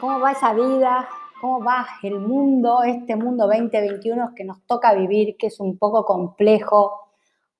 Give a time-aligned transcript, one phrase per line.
[0.00, 1.08] ¿Cómo va esa vida?
[1.40, 6.04] ¿Cómo va el mundo, este mundo 2021 que nos toca vivir, que es un poco
[6.04, 7.08] complejo,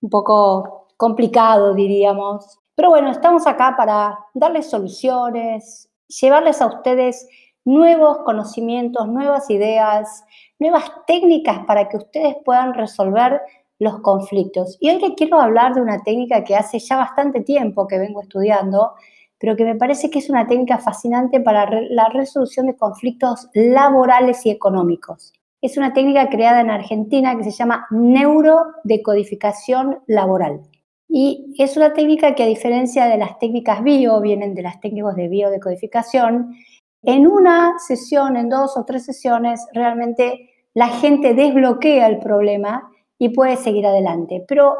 [0.00, 2.60] un poco complicado, diríamos?
[2.76, 5.90] Pero bueno, estamos acá para darles soluciones,
[6.20, 7.28] llevarles a ustedes
[7.64, 10.24] nuevos conocimientos, nuevas ideas,
[10.60, 13.40] nuevas técnicas para que ustedes puedan resolver
[13.80, 14.76] los conflictos.
[14.80, 18.22] Y hoy les quiero hablar de una técnica que hace ya bastante tiempo que vengo
[18.22, 18.92] estudiando,
[19.38, 24.44] pero que me parece que es una técnica fascinante para la resolución de conflictos laborales
[24.46, 25.32] y económicos.
[25.60, 30.62] Es una técnica creada en Argentina que se llama neurodecodificación laboral.
[31.08, 35.16] Y es una técnica que a diferencia de las técnicas bio, vienen de las técnicas
[35.16, 36.54] de biodecodificación,
[37.02, 43.30] en una sesión, en dos o tres sesiones, realmente la gente desbloquea el problema y
[43.30, 44.44] puede seguir adelante.
[44.46, 44.76] Pero,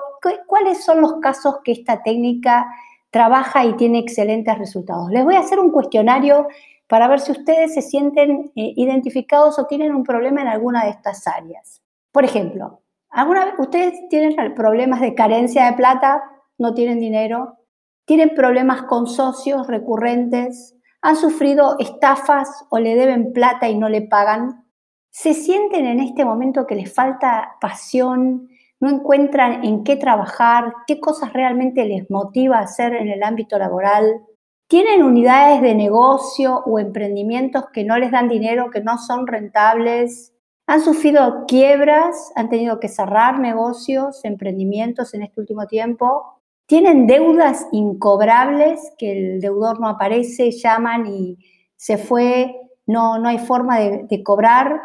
[0.47, 2.67] ¿cuáles son los casos que esta técnica
[3.11, 5.11] trabaja y tiene excelentes resultados?
[5.11, 6.49] Les voy a hacer un cuestionario
[6.89, 10.91] para ver si ustedes se sienten eh, identificados o tienen un problema en alguna de
[10.91, 11.83] estas áreas.
[12.13, 16.23] Por ejemplo, ¿alguna ustedes tienen problemas de carencia de plata?
[16.57, 17.59] ¿No tienen dinero?
[18.07, 20.75] ¿Tienen problemas con socios recurrentes?
[21.03, 24.65] ¿Han sufrido estafas o le deben plata y no le pagan?
[25.11, 28.49] ¿Se sienten en este momento que les falta pasión?
[28.81, 30.73] ¿No encuentran en qué trabajar?
[30.87, 34.23] ¿Qué cosas realmente les motiva hacer en el ámbito laboral?
[34.69, 40.33] ¿Tienen unidades de negocio o emprendimientos que no les dan dinero, que no son rentables?
[40.69, 42.31] ¿Han sufrido quiebras?
[42.37, 46.41] ¿Han tenido que cerrar negocios, emprendimientos en este último tiempo?
[46.67, 51.39] ¿Tienen deudas incobrables que el deudor no aparece, llaman y
[51.75, 52.55] se fue,
[52.87, 54.81] no, no hay forma de cobrar?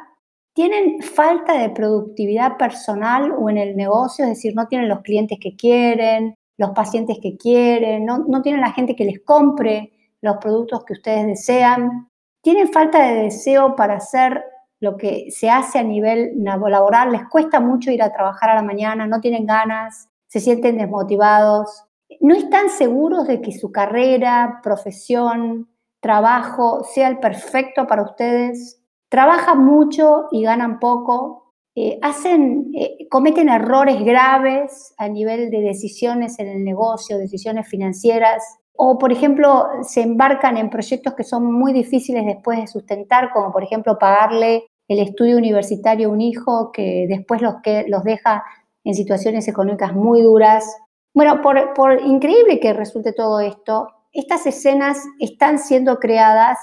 [0.53, 5.39] Tienen falta de productividad personal o en el negocio, es decir, no tienen los clientes
[5.41, 10.85] que quieren, los pacientes que quieren, no, tienen la gente que les compre los productos
[10.85, 12.09] que ustedes desean,
[12.41, 14.43] tienen falta de deseo para hacer
[14.79, 18.61] lo que se hace a nivel laboral, les cuesta mucho ir a trabajar a la
[18.63, 21.85] mañana, no tienen ganas, se sienten desmotivados,
[22.19, 25.69] no están seguros de que su carrera, profesión,
[25.99, 28.82] trabajo sea el perfecto para ustedes,
[29.13, 36.39] trabajan mucho y ganan poco, eh, hacen, eh, cometen errores graves a nivel de decisiones
[36.39, 38.43] en el negocio, decisiones financieras,
[38.75, 43.51] o por ejemplo se embarcan en proyectos que son muy difíciles después de sustentar, como
[43.51, 48.43] por ejemplo pagarle el estudio universitario a un hijo que después los, que, los deja
[48.83, 50.65] en situaciones económicas muy duras.
[51.13, 56.57] Bueno, por, por increíble que resulte todo esto, estas escenas están siendo creadas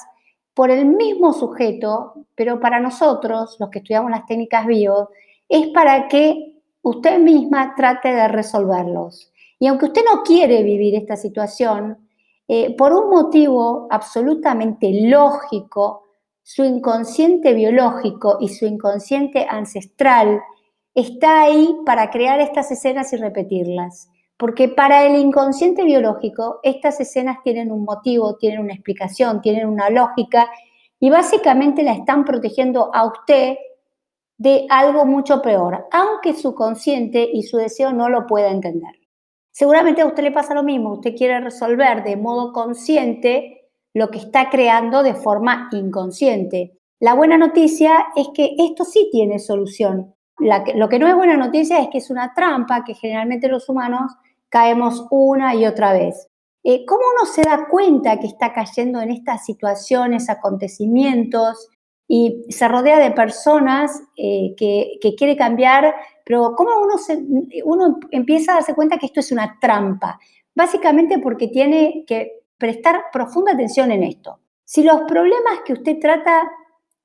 [0.60, 5.08] por el mismo sujeto, pero para nosotros, los que estudiamos las técnicas bio,
[5.48, 9.32] es para que usted misma trate de resolverlos.
[9.58, 12.06] Y aunque usted no quiere vivir esta situación,
[12.46, 16.10] eh, por un motivo absolutamente lógico,
[16.42, 20.42] su inconsciente biológico y su inconsciente ancestral
[20.94, 24.10] está ahí para crear estas escenas y repetirlas.
[24.40, 29.90] Porque para el inconsciente biológico, estas escenas tienen un motivo, tienen una explicación, tienen una
[29.90, 30.48] lógica
[30.98, 33.58] y básicamente la están protegiendo a usted
[34.38, 38.94] de algo mucho peor, aunque su consciente y su deseo no lo pueda entender.
[39.50, 44.20] Seguramente a usted le pasa lo mismo, usted quiere resolver de modo consciente lo que
[44.20, 46.78] está creando de forma inconsciente.
[46.98, 50.14] La buena noticia es que esto sí tiene solución.
[50.38, 54.10] lo que no es buena noticia es que es una trampa que generalmente los humanos
[54.50, 56.28] caemos una y otra vez.
[56.62, 61.68] Eh, ¿Cómo uno se da cuenta que está cayendo en estas situaciones, acontecimientos
[62.06, 65.94] y se rodea de personas eh, que, quiere cambiar,
[66.24, 66.94] pero cómo uno,
[67.64, 70.18] uno empieza a darse cuenta que esto es una trampa?
[70.54, 74.40] Básicamente porque tiene que prestar profunda atención en esto.
[74.64, 76.50] Si los problemas que usted trata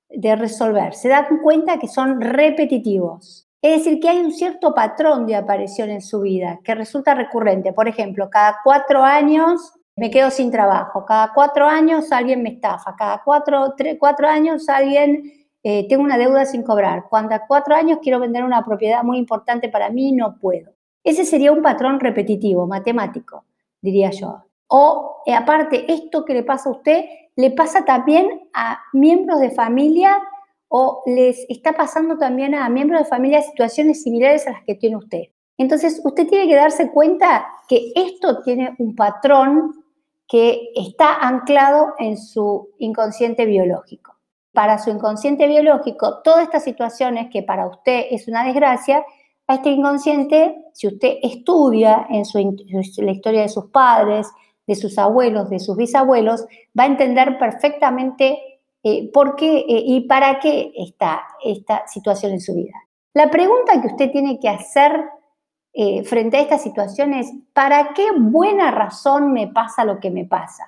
[0.10, 5.26] de resolver se dan cuenta que son repetitivos, es decir, que hay un cierto patrón
[5.26, 7.74] de aparición en su vida que resulta recurrente.
[7.74, 12.96] Por ejemplo, cada cuatro años me quedo sin trabajo, cada cuatro años alguien me estafa,
[12.96, 15.32] cada cuatro, cuatro años alguien
[15.64, 19.18] eh, tengo una deuda sin cobrar, cuando a cuatro años quiero vender una propiedad muy
[19.18, 20.74] importante para mí, no puedo.
[21.04, 23.46] Ese sería un patrón repetitivo, matemático,
[23.82, 24.44] diría yo.
[24.68, 29.52] O eh, aparte, esto que le pasa a usted le pasa también a miembros de
[29.52, 30.18] familia
[30.68, 34.98] o les está pasando también a miembros de familia situaciones similares a las que tiene
[34.98, 35.24] usted.
[35.58, 39.86] Entonces, usted tiene que darse cuenta que esto tiene un patrón
[40.28, 44.16] que está anclado en su inconsciente biológico.
[44.54, 49.06] Para su inconsciente biológico, todas estas situaciones que para usted es una desgracia,
[49.48, 52.24] a este inconsciente, si usted estudia en
[53.06, 54.28] la historia de sus padres,
[54.66, 56.46] de sus abuelos, de sus bisabuelos,
[56.78, 58.55] va a entender perfectamente
[58.88, 62.76] eh, por qué eh, y para qué está esta situación en su vida.
[63.16, 65.06] La pregunta que usted tiene que hacer
[65.74, 70.26] eh, frente a esta situación es, ¿para qué buena razón me pasa lo que me
[70.26, 70.66] pasa?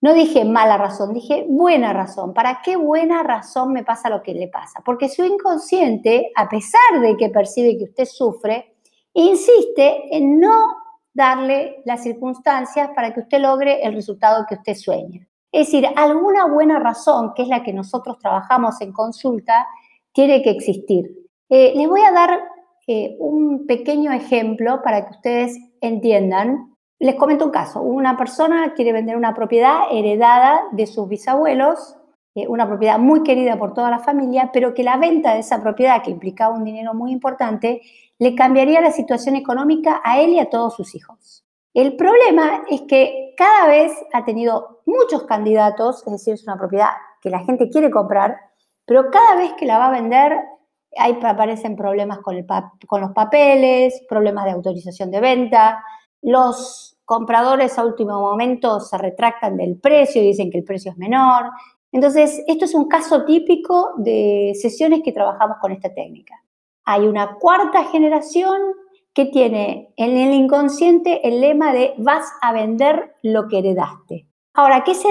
[0.00, 2.34] No dije mala razón, dije buena razón.
[2.34, 4.82] ¿Para qué buena razón me pasa lo que le pasa?
[4.84, 8.74] Porque su inconsciente, a pesar de que percibe que usted sufre,
[9.12, 10.66] insiste en no
[11.14, 15.28] darle las circunstancias para que usted logre el resultado que usted sueña.
[15.52, 19.66] Es decir, alguna buena razón, que es la que nosotros trabajamos en consulta,
[20.12, 21.28] tiene que existir.
[21.50, 22.40] Eh, les voy a dar
[22.86, 26.74] eh, un pequeño ejemplo para que ustedes entiendan.
[26.98, 27.82] Les comento un caso.
[27.82, 31.96] Una persona quiere vender una propiedad heredada de sus bisabuelos,
[32.34, 35.62] eh, una propiedad muy querida por toda la familia, pero que la venta de esa
[35.62, 37.82] propiedad, que implicaba un dinero muy importante,
[38.18, 41.44] le cambiaría la situación económica a él y a todos sus hijos.
[41.74, 46.90] El problema es que cada vez ha tenido muchos candidatos, es decir, es una propiedad
[47.20, 48.36] que la gente quiere comprar,
[48.84, 50.38] pero cada vez que la va a vender
[50.98, 52.36] ahí aparecen problemas con,
[52.86, 55.82] con los papeles, problemas de autorización de venta,
[56.20, 60.98] los compradores a último momento se retractan del precio y dicen que el precio es
[60.98, 61.50] menor.
[61.90, 66.42] Entonces, esto es un caso típico de sesiones que trabajamos con esta técnica
[66.84, 68.60] hay una cuarta generación
[69.14, 74.26] que tiene en el inconsciente el lema de vas a vender lo que heredaste.
[74.54, 75.08] Ahora, ¿qué se,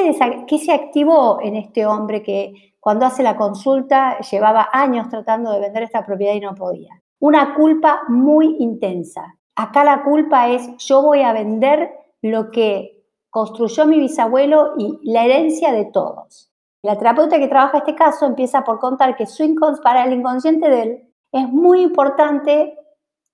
[0.47, 5.59] ¿qué se activó en este hombre que cuando hace la consulta llevaba años tratando de
[5.59, 7.01] vender esta propiedad y no podía?
[7.19, 9.35] Una culpa muy intensa.
[9.55, 15.25] Acá la culpa es yo voy a vender lo que construyó mi bisabuelo y la
[15.25, 16.51] herencia de todos.
[16.83, 19.43] La terapeuta que trabaja este caso empieza por contar que su
[19.83, 22.77] para el inconsciente de él es muy importante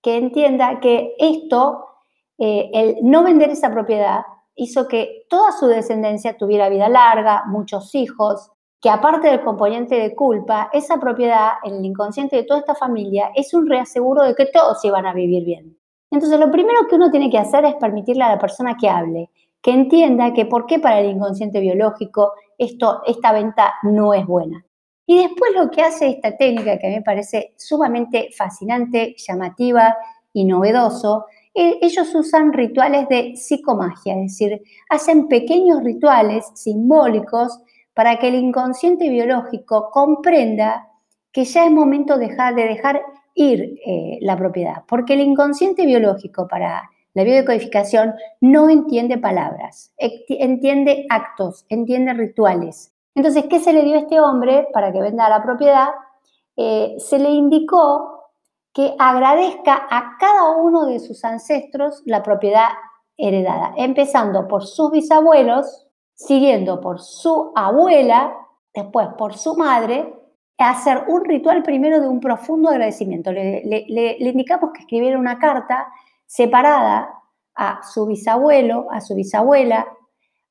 [0.07, 1.85] que entienda que esto,
[2.37, 4.21] eh, el no vender esa propiedad,
[4.55, 8.49] hizo que toda su descendencia tuviera vida larga, muchos hijos,
[8.79, 13.31] que aparte del componente de culpa, esa propiedad en el inconsciente de toda esta familia
[13.35, 15.77] es un reaseguro de que todos iban a vivir bien.
[16.09, 19.29] Entonces, lo primero que uno tiene que hacer es permitirle a la persona que hable,
[19.61, 24.63] que entienda que por qué para el inconsciente biológico esto, esta venta no es buena.
[25.09, 29.95] Y después lo que hace esta técnica, que a mí me parece sumamente fascinante, llamativa
[30.33, 31.25] y novedoso,
[31.55, 37.57] e, ellos usan rituales de psicomagia, es decir, hacen pequeños rituales simbólicos
[37.93, 40.89] para que el inconsciente biológico comprenda
[41.31, 43.01] que ya es momento de dejar, de dejar
[43.33, 51.05] ir eh, la propiedad, porque el inconsciente biológico para la biodecodificación no entiende palabras, entiende
[51.09, 52.93] actos, entiende rituales.
[53.17, 55.87] Entonces, ¿qué se le dio a este hombre para que venda la propiedad?
[56.55, 58.29] Eh, se le indicó
[58.71, 62.67] que agradezca a cada uno de sus ancestros la propiedad
[63.17, 68.37] heredada, empezando por sus bisabuelos, siguiendo por su abuela,
[68.71, 70.13] después por su madre,
[70.59, 73.31] hacer un ritual primero de un profundo agradecimiento.
[73.31, 75.87] Le, le, indicamos que escribiera una carta
[76.27, 77.09] separada
[77.55, 79.87] a su bisabuelo, a su bisabuela,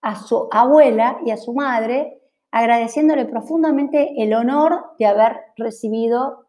[0.02, 2.22] a su abuela y a su madre,
[2.56, 6.46] agradeciéndole profundamente el honor de haber recibido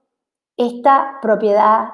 [0.56, 1.89] esta propiedad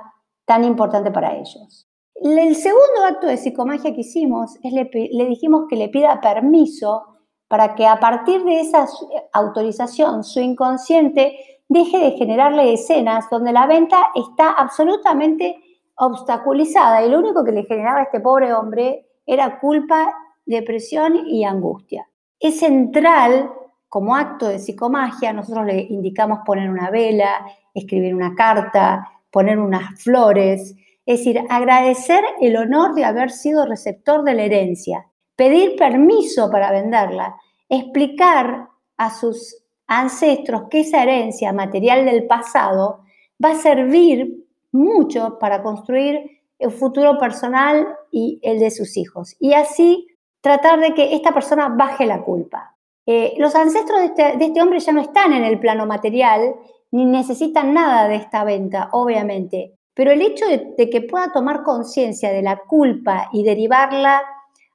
[0.45, 1.87] tan importante para ellos.
[2.13, 7.05] El segundo acto de psicomagia que hicimos es le, le dijimos que le pida permiso
[7.47, 8.85] para que a partir de esa
[9.33, 11.35] autorización su inconsciente
[11.67, 15.57] deje de generarle escenas donde la venta está absolutamente
[15.95, 20.13] obstaculizada y lo único que le generaba a este pobre hombre era culpa,
[20.45, 22.07] depresión y angustia.
[22.39, 23.49] Es central
[23.93, 27.45] como acto de psicomagia, nosotros le indicamos poner una vela,
[27.75, 34.23] escribir una carta, poner unas flores, es decir, agradecer el honor de haber sido receptor
[34.23, 37.35] de la herencia, pedir permiso para venderla,
[37.69, 43.01] explicar a sus ancestros que esa herencia material del pasado
[43.45, 49.35] va a servir mucho para construir el futuro personal y el de sus hijos.
[49.39, 50.07] Y así
[50.41, 52.72] tratar de que esta persona baje la culpa.
[53.05, 56.55] Eh, los ancestros este, de este, hombre ya no están en el plano material
[56.91, 61.63] ni necesitan nada de esta venta, obviamente, pero el hecho de, de que pueda tomar
[61.63, 64.21] conciencia de la culpa y derivarla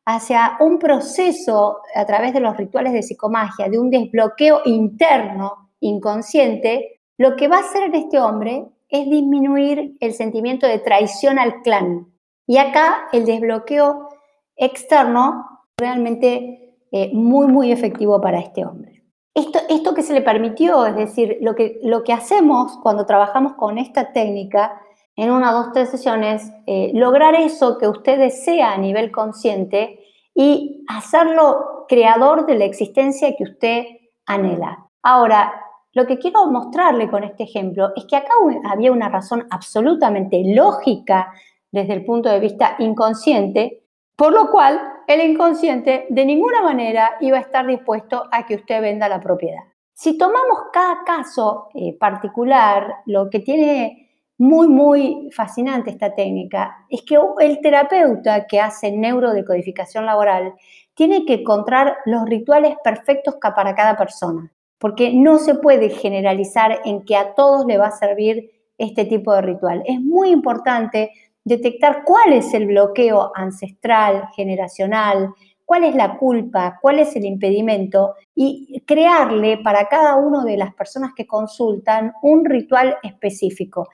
[0.05, 7.01] hacia un proceso a través de los rituales de psicomagia, de un desbloqueo interno, inconsciente,
[7.19, 11.63] lo que va a hacer en este hombre es disminuir el sentimiento de traición al
[11.63, 12.07] clan.
[12.47, 14.09] Y acá el desbloqueo
[14.57, 15.45] externo
[15.77, 19.05] realmente eh, muy, muy efectivo para este hombre.
[19.35, 23.55] Esto, esto que se le permitió, es decir, lo que, lo que hacemos cuando trabajamos
[23.55, 24.81] con esta técnica
[25.17, 29.99] en una, dos, tres sesiones, eh, lograr eso que usted desea a nivel consciente
[30.35, 33.85] y hacerlo creador de la existencia que usted
[34.27, 34.87] anhela.
[35.03, 35.53] Ahora,
[35.93, 38.31] lo que quiero mostrarle con este ejemplo es que acá
[38.71, 41.33] había una razón absolutamente lógica
[41.73, 43.83] desde el punto de vista inconsciente,
[44.15, 48.83] por lo cual el inconsciente de ninguna manera iba a estar dispuesto a que usted
[48.83, 49.63] venda la propiedad.
[49.95, 57.03] Si tomamos cada caso eh, particular, lo que tiene muy, muy fascinante esta técnica es
[57.03, 60.55] que el terapeuta que hace neurodecodificación laboral
[60.95, 67.03] tiene que encontrar los rituales perfectos para cada persona, porque no se puede generalizar en
[67.05, 69.83] que a todos le va a servir este tipo de ritual.
[69.87, 71.13] Es muy importante
[71.45, 75.31] detectar cuál es el bloqueo ancestral, generacional,
[75.69, 80.75] cuál es la culpa, cuál es el impedimento y crearle para cada una de las
[80.75, 83.87] personas que consultan un ritual específico.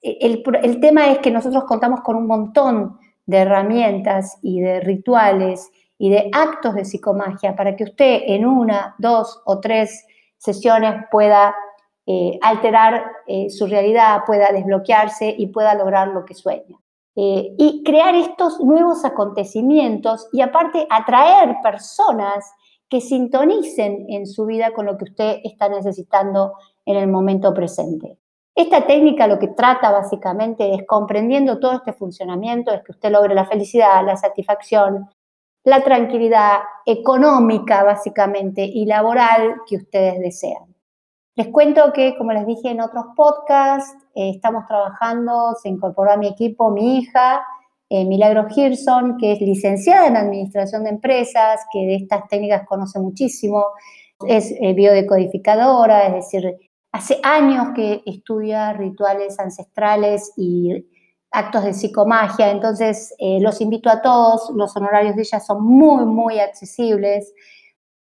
[0.00, 5.68] E, el, tema es que nosotros contamos con un montón de herramientas y de rituales
[5.98, 11.56] y de actos de psicomagia para que usted en una, dos o tres sesiones pueda
[12.06, 16.78] eh, alterar eh, su realidad, pueda desbloquearse y pueda lograr lo que sueña.
[17.18, 22.44] Eh, y crear estos nuevos acontecimientos y aparte atraer personas
[22.90, 26.52] que sintonicen en su vida con lo que usted está necesitando
[26.84, 28.18] en el momento presente.
[28.54, 33.34] Esta técnica lo que trata básicamente es comprendiendo todo este funcionamiento, es que usted logre
[33.34, 35.08] la felicidad, la satisfacción,
[35.64, 40.65] la tranquilidad económica básicamente y laboral que ustedes desean.
[41.36, 46.16] Les cuento que, como les dije en otros podcasts, eh, estamos trabajando, se incorporó a
[46.16, 47.42] mi equipo mi hija,
[47.90, 52.98] eh, Milagro Girson, que es licenciada en Administración de Empresas, que de estas técnicas conoce
[53.00, 53.66] muchísimo,
[54.26, 56.56] es eh, biodecodificadora, es decir,
[56.90, 60.86] hace años que estudia rituales ancestrales y
[61.30, 66.38] actos de psicomagia, entonces los invito a todos, los honorarios de ella son muy, muy
[66.38, 67.34] accesibles.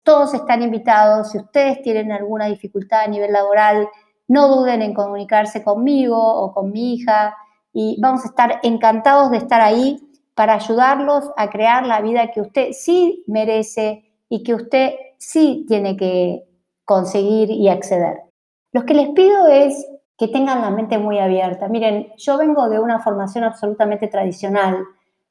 [0.03, 1.31] Todos están invitados.
[1.31, 3.88] Si ustedes tienen alguna dificultad a nivel laboral,
[4.27, 7.36] no duden en comunicarse conmigo o con mi hija
[7.74, 9.98] y vamos a estar encantados de estar ahí
[10.36, 15.95] para ayudarlos a crear la vida que usted sí merece y que usted sí tiene
[15.95, 16.43] que
[16.86, 18.22] conseguir y acceder.
[18.72, 19.86] Lo que les pido es
[20.17, 21.67] que tengan la mente muy abierta.
[21.67, 24.77] Miren, yo vengo de una formación absolutamente tradicional.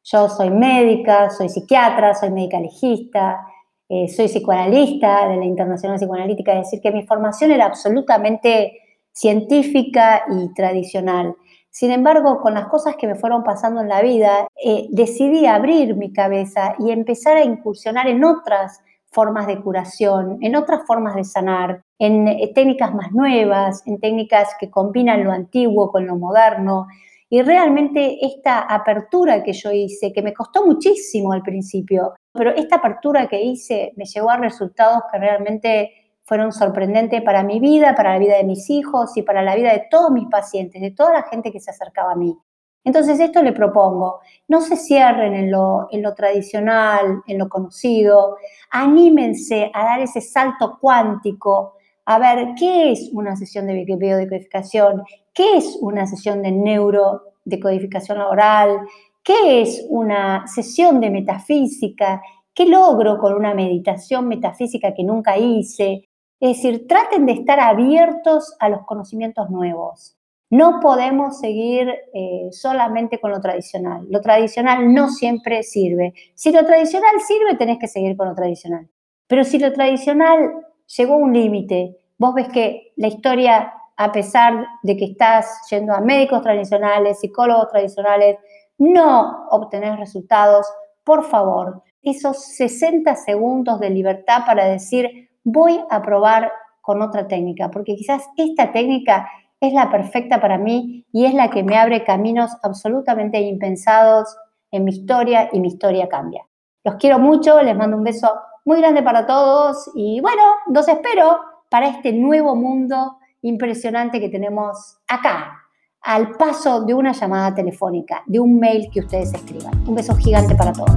[0.05, 3.47] Yo soy médica, soy psiquiatra, soy médica legista,
[3.89, 8.81] eh, soy psicoanalista de la Internacional Psicoanalítica, es decir, que mi formación era absolutamente
[9.12, 11.35] científica y tradicional.
[11.71, 15.97] Sin embargo, con las cosas que me fueron pasando en la vida, eh, decidí abrir
[15.97, 21.25] mi cabeza y empezar a incursionar en otras formas de curación, en otras formas de
[21.25, 26.89] sanar, en eh, técnicas más nuevas, en técnicas que combinan lo antiguo con lo moderno.
[27.33, 32.77] Y realmente esta apertura que yo hice, que me costó muchísimo al principio, pero esta
[32.77, 35.93] apertura que hice me llevó a resultados que realmente
[36.25, 39.73] fueron sorprendentes para mi vida, para la vida de mis hijos y para la vida
[39.73, 42.37] de todos mis pacientes, de toda la gente que se acercaba a mí.
[42.85, 48.37] Entonces esto le propongo, no se cierren en lo, en lo tradicional, en lo conocido,
[48.71, 55.02] anímense a dar ese salto cuántico, a ver qué es una sesión de biodecodificación,
[55.35, 58.80] qué es una sesión de neurodecodificación oral,
[59.25, 62.21] ¿Qué es una sesión de metafísica?
[62.52, 66.09] ¿Qué logro con una meditación metafísica que nunca hice?
[66.40, 70.16] Es decir, traten de estar abiertos a los conocimientos nuevos.
[70.50, 74.04] No podemos seguir eh, solamente con lo tradicional.
[74.11, 76.14] Lo tradicional no siempre sirve.
[76.35, 78.88] Si lo tradicional sirve, tenés que seguir con lo tradicional.
[79.28, 80.52] Pero si lo tradicional
[80.87, 86.01] llegó un límite, vos ves que la historia, a pesar de que estás yendo a
[86.01, 88.39] médicos tradicionales, psicólogos tradicionales,
[88.79, 90.67] no obtener resultados,
[91.05, 97.71] por favor, esos 60 segundos de libertad para decir, voy a probar con otra técnica,
[97.71, 99.29] porque quizás esta técnica
[99.61, 104.37] es la perfecta para mí y es la que me abre caminos absolutamente impensados
[104.73, 106.45] en mi historia y mi historia cambia.
[106.83, 108.33] Los quiero mucho, les mando un beso
[108.64, 114.99] muy grande para todos y bueno, los espero para este nuevo mundo impresionante que tenemos
[115.09, 115.59] acá
[116.02, 119.73] al paso de una llamada telefónica, de un mail que ustedes escriban.
[119.87, 120.90] Un beso gigante para todos.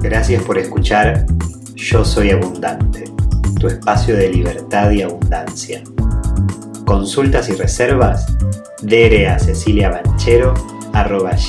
[0.00, 1.26] Gracias por escuchar
[1.74, 3.04] Yo Soy Abundante,
[3.60, 5.82] tu espacio de libertad y abundancia.
[6.86, 8.26] Consultas y reservas,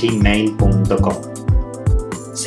[0.01, 1.37] gmail.com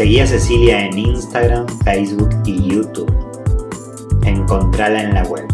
[0.01, 3.13] Seguí a Cecilia en Instagram, Facebook y YouTube.
[4.25, 5.47] Encontrala en la web